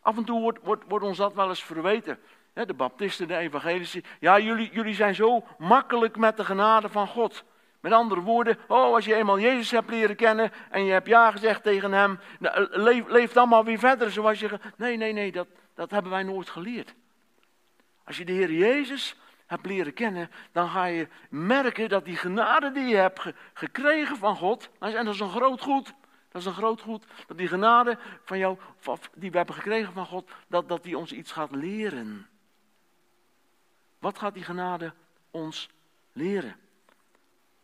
[0.00, 2.18] Af en toe wordt, wordt, wordt ons dat wel eens verweten.
[2.64, 4.02] De baptisten, de evangelici.
[4.20, 7.44] Ja, jullie, jullie zijn zo makkelijk met de genade van God.
[7.80, 11.30] Met andere woorden, oh, als je eenmaal Jezus hebt leren kennen en je hebt ja
[11.30, 14.58] gezegd tegen hem, nou, leef, leef dan maar weer verder zoals je.
[14.76, 16.94] Nee, nee, nee, dat, dat hebben wij nooit geleerd.
[18.04, 19.16] Als je de Heer Jezus
[19.46, 24.36] hebt leren kennen, dan ga je merken dat die genade die je hebt gekregen van
[24.36, 25.94] God, en dat is een groot goed,
[26.30, 28.58] dat is een groot goed, dat die genade van jou,
[29.14, 32.26] die we hebben gekregen van God, dat, dat die ons iets gaat leren.
[34.06, 34.92] Wat gaat die genade
[35.30, 35.68] ons
[36.12, 36.56] leren?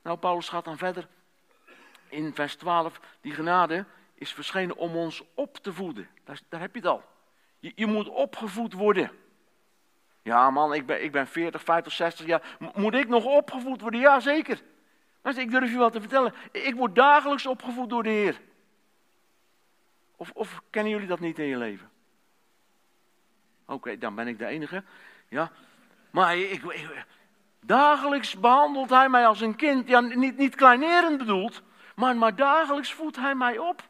[0.02, 1.08] Nou, Paulus gaat dan verder
[2.08, 3.00] in vers 12.
[3.20, 6.08] Die genade is verschenen om ons op te voeden.
[6.24, 7.04] Daar, daar heb je het al.
[7.58, 9.10] Je, je, moet opgevoed worden.
[10.22, 12.56] Ja, man, ik ben, ik ben 40, 50, 60 jaar.
[12.74, 14.00] moet ik nog opgevoed worden?
[14.00, 14.62] Ja, zeker.
[15.22, 16.34] Ik durf je wel te vertellen.
[16.52, 18.40] Ik word dagelijks opgevoed door de Heer.
[20.16, 21.90] Of, of kennen jullie dat niet in je leven?
[23.66, 24.84] Oké, dan ben ik de enige.
[25.28, 25.52] Ja,
[26.12, 26.62] maar ik,
[27.60, 29.88] dagelijks behandelt hij mij als een kind.
[29.88, 31.62] Ja, niet, niet kleinerend bedoeld,
[31.94, 33.82] maar, maar dagelijks voedt hij mij op.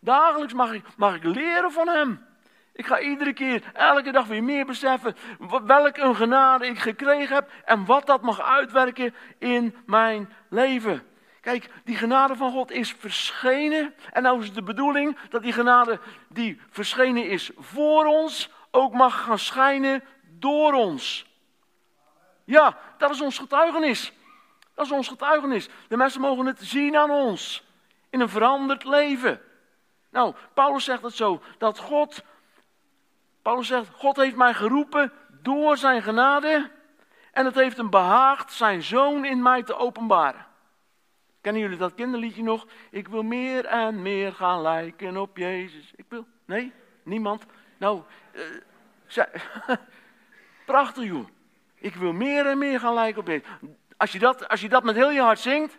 [0.00, 2.26] Dagelijks mag ik, mag ik leren van hem.
[2.72, 5.16] Ik ga iedere keer, elke dag weer meer beseffen
[5.64, 11.02] welk een genade ik gekregen heb en wat dat mag uitwerken in mijn leven.
[11.40, 13.94] Kijk, die genade van God is verschenen.
[14.12, 18.92] En nou is het de bedoeling dat die genade die verschenen is voor ons ook
[18.92, 20.04] mag gaan schijnen
[20.42, 21.26] door ons.
[22.44, 24.12] Ja, dat is ons getuigenis.
[24.74, 25.68] Dat is ons getuigenis.
[25.88, 27.64] De mensen mogen het zien aan ons.
[28.10, 29.40] In een veranderd leven.
[30.10, 32.22] Nou, Paulus zegt het zo, dat God,
[33.42, 36.70] Paulus zegt, God heeft mij geroepen door zijn genade.
[37.32, 40.46] En het heeft hem behaagd zijn zoon in mij te openbaren.
[41.40, 42.66] Kennen jullie dat kinderliedje nog?
[42.90, 45.92] Ik wil meer en meer gaan lijken op Jezus.
[45.96, 47.46] Ik wil, nee, niemand.
[47.78, 48.02] Nou,
[48.32, 49.24] uh,
[50.64, 51.28] Prachtig joh.
[51.74, 53.48] Ik wil meer en meer gaan lijken op Jezus.
[53.96, 55.78] Als je dat, als je dat met heel je hart zingt,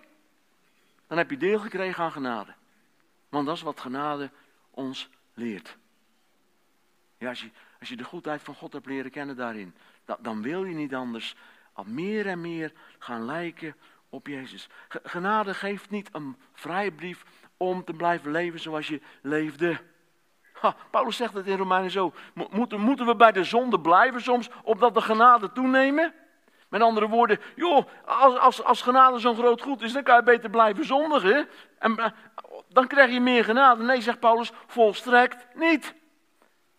[1.08, 2.54] dan heb je deel gekregen aan genade.
[3.30, 4.32] Want dat is wat genade
[4.70, 5.78] ons leert.
[7.18, 9.76] Ja, als je, als je de goedheid van God hebt leren kennen daarin,
[10.22, 11.36] dan, wil je niet anders
[11.74, 13.76] al meer en meer gaan lijken
[14.10, 14.70] op Jezus.
[14.88, 17.26] Genade geeft niet een vrijbrief
[17.58, 19.82] om te blijven leven zoals je leefde.
[20.90, 22.14] Paulus zegt het in Romeinen zo.
[22.50, 26.14] Moeten, moeten we bij de zonde blijven soms, opdat de genade toenemen?
[26.70, 30.24] Met andere woorden, joh, als, als, als genade zo'n groot goed is, dan kan je
[30.24, 31.50] beter blijven zondigen.
[31.80, 32.06] En eh,
[32.70, 33.84] dan krijg je meer genade.
[33.84, 35.94] Nee, zegt Paulus, volstrekt niet.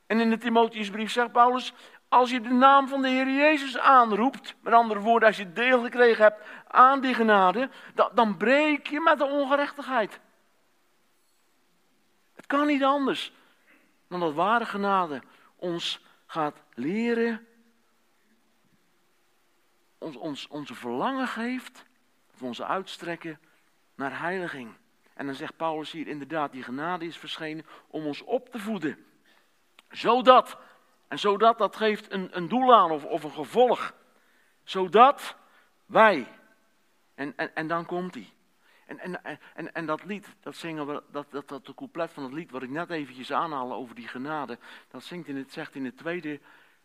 [0.06, 1.72] En in de Timotheusbrief zegt Paulus,
[2.08, 5.82] als je de naam van de Heer Jezus aanroept, met andere woorden, als je deel
[5.82, 10.20] gekregen hebt aan die genade, dan, dan breek je met de ongerechtigheid.
[12.36, 13.32] Het kan niet anders
[14.08, 15.22] dan dat ware genade
[15.56, 17.46] ons gaat leren,
[19.98, 21.84] ons, ons onze verlangen geeft,
[22.32, 23.40] of onze uitstrekken
[23.94, 24.74] naar heiliging.
[25.14, 29.06] En dan zegt Paulus hier inderdaad, die genade is verschenen om ons op te voeden.
[29.90, 30.58] Zodat,
[31.08, 33.94] en zodat dat geeft een, een doel aan of, of een gevolg.
[34.64, 35.36] Zodat
[35.86, 36.28] wij,
[37.14, 38.32] en, en, en dan komt hij.
[38.86, 42.22] En, en, en, en dat lied, dat zingen we, dat, dat, dat de couplet van
[42.22, 45.74] het lied wat ik net eventjes aanhaal over die genade, dat zingt in het, zegt
[45.74, 46.40] in het tweede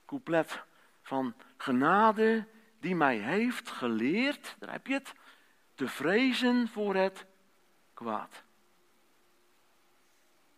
[0.06, 0.64] couplet
[1.02, 2.46] van genade
[2.80, 5.14] die mij heeft geleerd, daar heb je het,
[5.76, 7.26] te vrezen voor het
[7.94, 8.44] kwaad.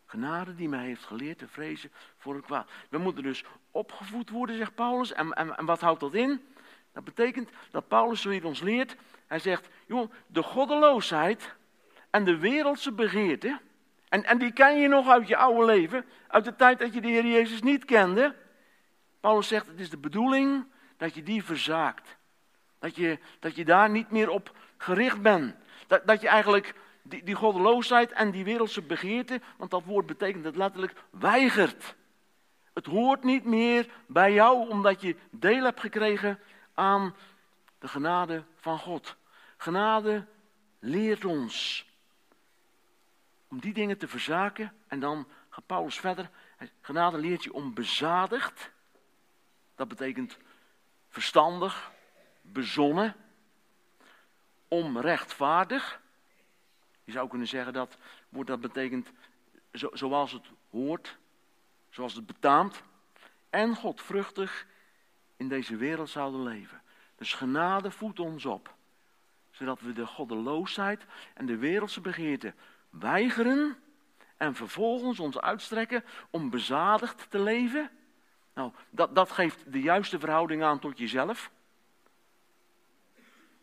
[0.06, 2.70] Genade die mij heeft geleerd te vrezen voor het kwaad.
[2.90, 5.14] We moeten dus opgevoed worden, zegt Paulus.
[5.14, 6.42] En, en, en wat houdt dat in?
[6.92, 8.96] Dat betekent dat Paulus zoiets ons leert.
[9.32, 11.56] Hij zegt, joh, de goddeloosheid
[12.10, 13.60] en de wereldse begeerte.
[14.10, 17.02] En, en die ken je nog uit je oude leven, uit de tijd dat je
[17.02, 18.36] de Heer Jezus niet kende.
[19.20, 20.66] Paulus zegt, het is de bedoeling
[20.98, 22.18] dat je die verzaakt.
[22.80, 25.56] Dat je, dat je daar niet meer op gericht bent.
[25.88, 30.46] Dat, dat je eigenlijk die, die goddeloosheid en die wereldse begeerte, want dat woord betekent
[30.46, 31.96] het letterlijk, weigert.
[32.74, 36.40] Het hoort niet meer bij jou omdat je deel hebt gekregen
[36.74, 37.16] aan
[37.80, 39.20] de genade van God.
[39.62, 40.26] Genade
[40.80, 41.86] leert ons
[43.48, 44.74] om die dingen te verzaken.
[44.88, 46.30] En dan gaat Paulus verder.
[46.82, 48.72] Genade leert je om bezadigd.
[49.76, 50.38] Dat betekent
[51.10, 51.92] verstandig,
[52.42, 53.16] bezonnen.
[54.68, 56.02] Om rechtvaardig.
[57.04, 57.98] Je zou kunnen zeggen dat
[58.30, 59.12] woord dat betekent
[59.74, 61.18] zo, zoals het hoort,
[61.90, 62.84] zoals het betaamt.
[63.50, 64.66] En godvruchtig
[65.38, 66.82] in deze wereld zouden leven.
[67.16, 68.80] Dus genade voedt ons op.
[69.62, 72.54] Zodat we de goddeloosheid en de wereldse begeerte
[72.90, 73.78] weigeren.
[74.38, 77.90] En vervolgens ons uitstrekken om bezadigd te leven.
[78.54, 81.52] Nou, dat, dat geeft de juiste verhouding aan tot jezelf.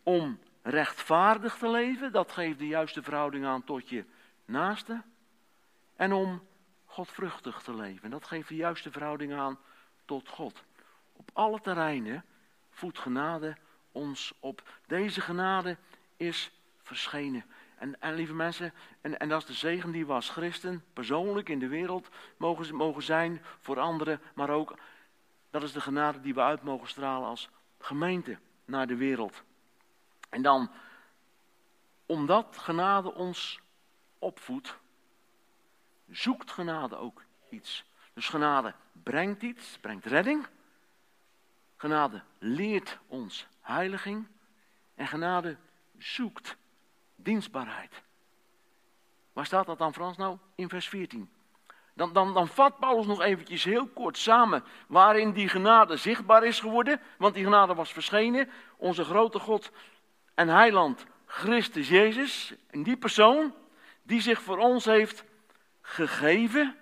[0.03, 4.05] Om rechtvaardig te leven, dat geeft de juiste verhouding aan tot je
[4.45, 5.03] naaste.
[5.97, 6.43] En om
[6.85, 9.59] godvruchtig te leven, dat geeft de juiste verhouding aan
[10.05, 10.65] tot God.
[11.13, 12.25] Op alle terreinen
[12.71, 13.57] voedt genade
[13.93, 14.63] ons op.
[14.87, 15.77] Deze genade
[16.19, 16.51] is
[16.83, 17.45] verschenen.
[17.79, 21.49] En, en lieve mensen, en, en dat is de zegen die we als christen persoonlijk
[21.49, 24.79] in de wereld mogen, mogen zijn voor anderen, maar ook
[25.51, 29.43] dat is de genade die we uit mogen stralen als gemeente naar de wereld.
[30.29, 30.71] En dan,
[32.07, 33.61] omdat genade ons
[34.19, 34.79] opvoedt,
[36.11, 37.85] zoekt genade ook iets.
[38.13, 40.47] Dus genade brengt iets, brengt redding.
[41.77, 44.27] Genade leert ons heiliging.
[44.95, 45.57] En genade
[45.99, 46.57] zoekt
[47.17, 48.03] dienstbaarheid.
[49.33, 50.39] Waar staat dat dan Frans nou?
[50.55, 51.31] In vers 14.
[51.95, 56.61] Dan, dan, dan vat Paulus nog eventjes heel kort samen waarin die genade zichtbaar is
[56.61, 57.01] geworden.
[57.19, 58.51] Want die genade was verschenen.
[58.77, 59.71] Onze grote God
[60.35, 62.55] en heiland Christus Jezus.
[62.71, 63.55] En die persoon
[64.03, 65.25] die zich voor ons heeft
[65.81, 66.77] gegeven.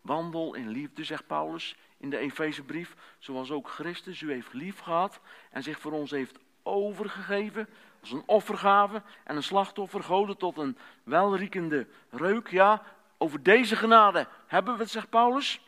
[0.00, 5.20] Wandel in liefde, zegt Paulus in de Efezebrief, zoals ook Christus u heeft lief gehad
[5.50, 7.68] en zich voor ons heeft overgegeven
[8.00, 12.48] als een offergave en een slachtoffer, goden tot een welriekende reuk.
[12.48, 12.82] Ja,
[13.18, 15.60] over deze genade hebben we het, zegt Paulus.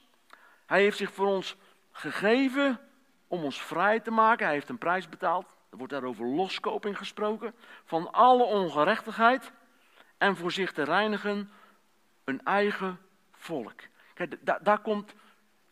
[0.67, 1.57] Hij heeft zich voor ons
[1.93, 2.81] gegeven
[3.27, 4.45] om ons vrij te maken.
[4.45, 5.47] Hij heeft een prijs betaald.
[5.71, 7.55] Er wordt daarover loskoping gesproken.
[7.85, 9.53] Van alle ongerechtigheid.
[10.19, 11.51] En voor zich te reinigen
[12.25, 12.99] een eigen
[13.33, 13.81] volk.
[14.15, 15.15] Kijk, daar komt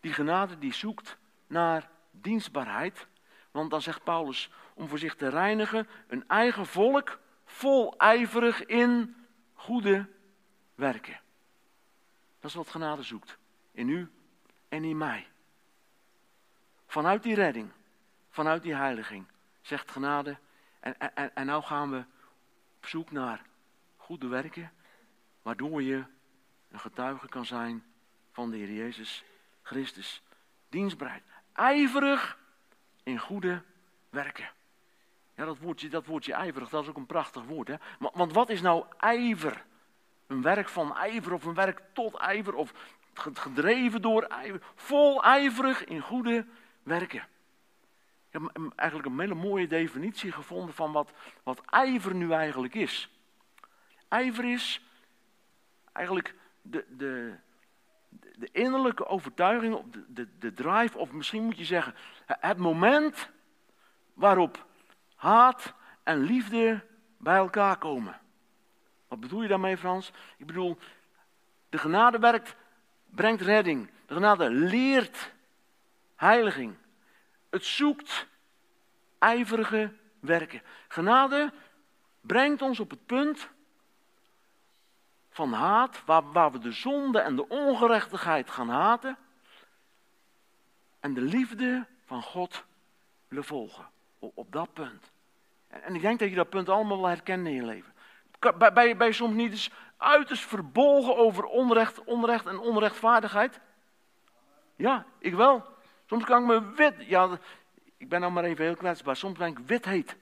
[0.00, 3.06] die genade die zoekt naar dienstbaarheid.
[3.50, 9.16] Want dan zegt Paulus, om voor zich te reinigen, een eigen volk vol ijverig in
[9.54, 10.08] goede
[10.74, 11.20] werken.
[12.40, 13.38] Dat is wat genade zoekt.
[13.72, 14.10] In u
[14.68, 15.26] en in mij.
[16.86, 17.70] Vanuit die redding,
[18.30, 19.26] vanuit die heiliging,
[19.60, 20.38] zegt genade.
[20.80, 22.04] En, en, en nou gaan we
[22.76, 23.42] op zoek naar
[23.96, 24.72] goede werken,
[25.42, 26.04] waardoor je
[26.70, 27.84] een getuige kan zijn
[28.32, 29.24] van de Heer Jezus
[29.62, 30.22] Christus.
[30.68, 31.22] Dienstbaarheid.
[31.52, 32.38] Ijverig
[33.02, 33.62] in goede
[34.10, 34.50] werken.
[35.36, 37.68] Ja, dat woordje, dat woordje ijverig, dat is ook een prachtig woord.
[37.68, 37.74] Hè?
[37.98, 39.64] Maar, want wat is nou ijver?
[40.26, 42.72] Een werk van ijver of een werk tot ijver of
[43.14, 44.62] gedreven door ijver.
[44.74, 46.46] Vol ijverig in goede
[46.82, 47.26] werken.
[48.30, 53.10] Ik heb eigenlijk een hele mooie definitie gevonden van wat, wat ijver nu eigenlijk is.
[54.08, 54.82] Ijver is
[55.92, 57.34] eigenlijk de, de,
[58.34, 61.94] de innerlijke overtuiging, de, de, de drive, of misschien moet je zeggen,
[62.26, 63.30] het moment
[64.14, 64.66] waarop
[65.24, 66.84] haat en liefde
[67.18, 68.20] bij elkaar komen.
[69.08, 70.12] Wat bedoel je daarmee, Frans?
[70.36, 70.78] Ik bedoel,
[71.68, 72.56] de genade werkt,
[73.10, 73.90] brengt redding.
[74.06, 75.32] De genade leert
[76.16, 76.74] heiliging.
[77.50, 78.26] Het zoekt
[79.18, 80.62] ijverige werken.
[80.88, 81.52] Genade
[82.20, 83.48] brengt ons op het punt
[85.30, 89.16] van haat, waar, waar we de zonde en de ongerechtigheid gaan haten.
[91.00, 92.64] En de liefde van God
[93.28, 93.90] willen volgen.
[94.18, 95.12] Op, op dat punt.
[95.82, 97.92] En, ik denk dat je dat punt allemaal wel herkent in je leven.
[98.58, 103.60] Bij, bij, soms niet eens uiterst verbolgen over onrecht, onrecht en onrechtvaardigheid?
[104.76, 105.64] Ja, ik wel.
[106.06, 107.38] Soms kan ik me wit, ja,
[107.96, 109.16] ik ben nou maar even heel kwetsbaar.
[109.16, 110.16] Soms ben ik wit heet.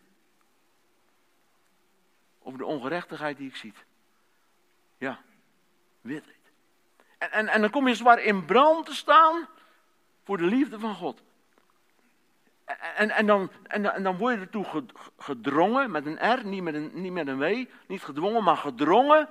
[2.43, 3.73] Over de ongerechtigheid die ik zie.
[4.99, 5.21] Ja,
[6.01, 6.25] wit.
[7.19, 9.49] En, en, en dan kom je zwaar in brand te staan
[10.25, 11.23] voor de liefde van God.
[12.97, 14.85] En, en, dan, en, dan word je ertoe
[15.17, 19.29] gedrongen, met een R, niet met een, niet met een W, niet gedwongen, maar gedrongen,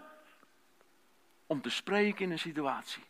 [1.46, 3.04] om te spreken in een situatie.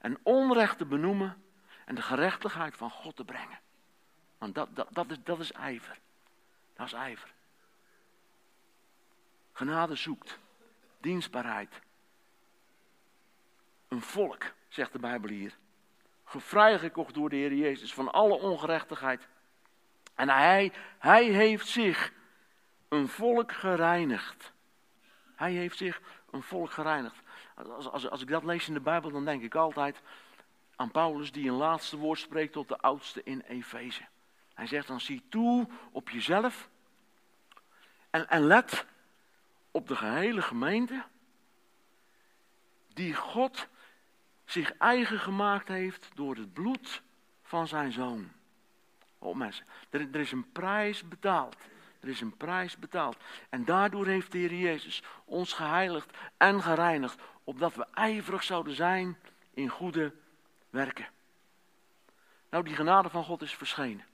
[0.00, 1.42] En onrecht te benoemen
[1.84, 3.58] en de gerechtigheid van God te brengen.
[4.38, 5.98] Want dat, dat, dat, is, dat is ijver.
[6.74, 7.32] Dat is ijver.
[9.52, 10.38] Genade zoekt.
[11.00, 11.80] Dienstbaarheid.
[13.88, 15.56] Een volk, zegt de Bijbel hier.
[16.24, 19.28] Gevrijgekocht door de Heer Jezus van alle ongerechtigheid.
[20.14, 22.12] En hij, hij heeft zich
[22.88, 24.52] een volk gereinigd.
[25.34, 26.00] Hij heeft zich
[26.30, 27.22] een volk gereinigd.
[27.54, 30.02] Als, als, als ik dat lees in de Bijbel, dan denk ik altijd
[30.76, 34.02] aan Paulus die een laatste woord spreekt tot de oudste in Efeze.
[34.54, 36.68] Hij zegt dan zie toe op jezelf
[38.10, 38.86] en, en let
[39.70, 41.04] op de gehele gemeente
[42.88, 43.68] die God
[44.44, 47.02] zich eigen gemaakt heeft door het bloed
[47.42, 48.30] van zijn zoon.
[49.22, 51.56] Oh mensen, er, is een prijs betaald.
[52.00, 53.16] Er is een prijs betaald.
[53.48, 59.18] En daardoor heeft de Heer Jezus ons geheiligd en gereinigd, opdat we ijverig zouden zijn
[59.54, 60.12] in goede
[60.70, 61.08] werken.
[62.50, 64.04] Nou, die genade van God is verschenen.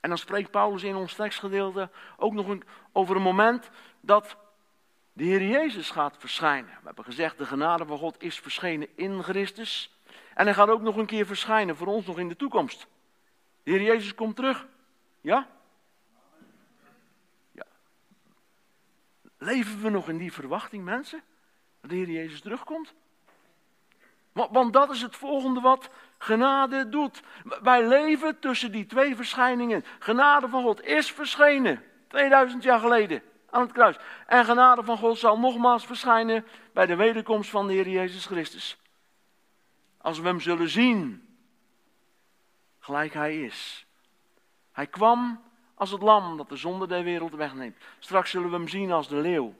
[0.00, 2.62] En dan spreekt Paulus in ons tekstgedeelte ook nog een,
[2.92, 4.36] over een moment dat
[5.12, 6.70] de Heer Jezus gaat verschijnen.
[6.70, 9.98] We hebben gezegd, de genade van God is verschenen in Christus.
[10.34, 12.86] En hij gaat ook nog een keer verschijnen voor ons nog in de toekomst.
[13.64, 14.66] De Heer Jezus komt terug.
[15.20, 15.48] Ja?
[17.52, 17.64] Ja.
[19.38, 21.22] Leven we nog in die verwachting, mensen?
[21.80, 22.94] Dat de Heer Jezus terugkomt?
[24.32, 27.22] Want dat is het volgende wat genade doet.
[27.62, 29.84] Wij leven tussen die twee verschijningen.
[29.98, 33.96] Genade van God is verschenen, 2000 jaar geleden, aan het kruis.
[34.26, 38.78] En genade van God zal nogmaals verschijnen bij de wederkomst van de Heer Jezus Christus.
[39.98, 41.28] Als we hem zullen zien,
[42.84, 43.86] gelijk hij is.
[44.72, 45.42] Hij kwam
[45.74, 47.76] als het lam dat de zonde der wereld wegneemt.
[47.98, 49.54] Straks zullen we hem zien als de leeuw.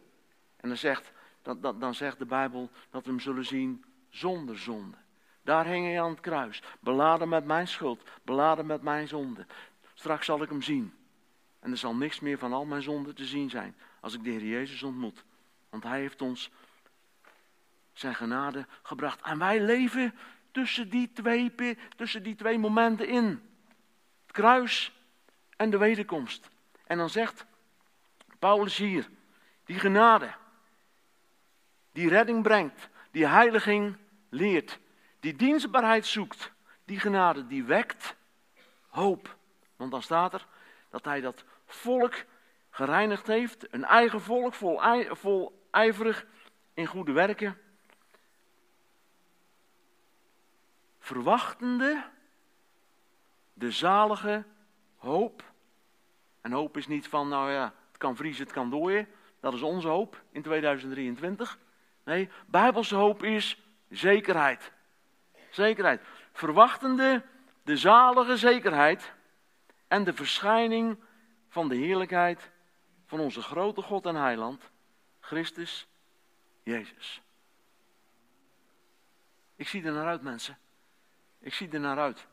[0.56, 1.12] En dan zegt,
[1.42, 4.96] dan, dan zegt de Bijbel dat we hem zullen zien zonder zonde.
[5.42, 9.46] Daar hing hij aan het kruis, beladen met mijn schuld, beladen met mijn zonde.
[9.94, 10.94] Straks zal ik hem zien.
[11.60, 14.30] En er zal niks meer van al mijn zonden te zien zijn als ik de
[14.30, 15.24] Heer Jezus ontmoet.
[15.70, 16.50] Want hij heeft ons
[17.92, 19.20] zijn genade gebracht.
[19.22, 20.14] En wij leven
[20.55, 21.55] tussen die twee,
[21.96, 23.26] tussen die twee momenten in.
[24.26, 24.92] Het kruis
[25.57, 26.48] en de wederkomst.
[26.86, 27.46] En dan zegt
[28.38, 29.09] Paulus hier,
[29.64, 30.34] die genade,
[31.92, 33.96] die redding brengt, die heiliging
[34.28, 34.78] leert,
[35.20, 36.52] die dienstbaarheid zoekt,
[36.84, 38.14] die genade, die wekt
[38.88, 39.36] hoop.
[39.76, 40.46] Want dan staat er
[40.90, 42.24] dat hij dat volk
[42.70, 44.80] gereinigd heeft, een eigen volk vol,
[45.11, 46.26] vol ijverig
[46.74, 47.59] in goede werken.
[51.05, 52.05] Verwachtende
[53.52, 54.44] de zalige
[54.96, 55.42] hoop.
[56.40, 59.09] En hoop is niet van, nou ja, het kan vriezen, het kan dooien.
[59.40, 61.59] Dat is onze hoop in 2023.
[62.05, 64.72] Nee, bijbelse hoop is zekerheid.
[65.50, 66.02] Zekerheid.
[66.32, 67.22] Verwachtende
[67.62, 69.12] de zalige zekerheid
[69.88, 70.98] en de verschijning
[71.48, 72.50] van de heerlijkheid
[73.07, 74.70] van onze grote God en Heiland,
[75.20, 75.88] Christus
[76.62, 77.22] Jezus.
[79.57, 80.59] Ik zie er naar uit, mensen.
[81.45, 82.26] Ik zie er naar uit.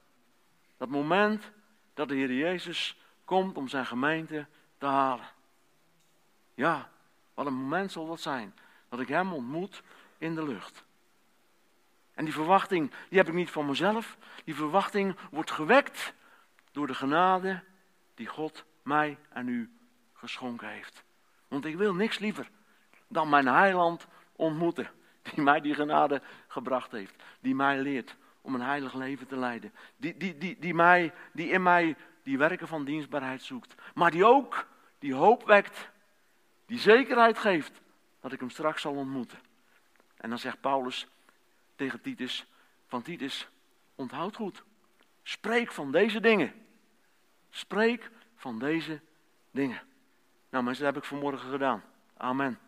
[0.77, 1.51] Dat moment
[1.93, 4.45] dat de Heer Jezus komt om zijn gemeente
[4.77, 5.25] te halen.
[6.53, 6.89] Ja,
[7.33, 8.55] wat een moment zal dat zijn.
[8.89, 9.83] Dat ik Hem ontmoet
[10.17, 10.83] in de lucht.
[12.13, 14.17] En die verwachting, die heb ik niet van mezelf.
[14.43, 16.13] Die verwachting wordt gewekt
[16.71, 17.63] door de genade
[18.15, 19.71] die God mij en u
[20.13, 21.03] geschonken heeft.
[21.47, 22.49] Want ik wil niks liever
[23.07, 24.89] dan mijn heiland ontmoeten.
[25.21, 27.23] Die mij die genade gebracht heeft.
[27.39, 29.73] Die mij leert om een heilig leven te leiden.
[29.97, 33.75] Die, die, die, die, mij, die in mij die werken van dienstbaarheid zoekt.
[33.93, 34.67] Maar die ook
[34.99, 35.89] die hoop wekt.
[36.65, 37.81] Die zekerheid geeft
[38.19, 39.39] dat ik hem straks zal ontmoeten.
[40.15, 41.07] En dan zegt Paulus
[41.75, 42.45] tegen Titus,
[42.87, 43.49] van Titus,
[43.95, 44.63] onthoud goed.
[45.23, 46.53] Spreek van deze dingen.
[47.49, 49.01] Spreek van deze
[49.51, 49.81] dingen.
[50.49, 51.83] Nou mensen, dat heb ik vanmorgen gedaan.
[52.17, 52.59] Amen.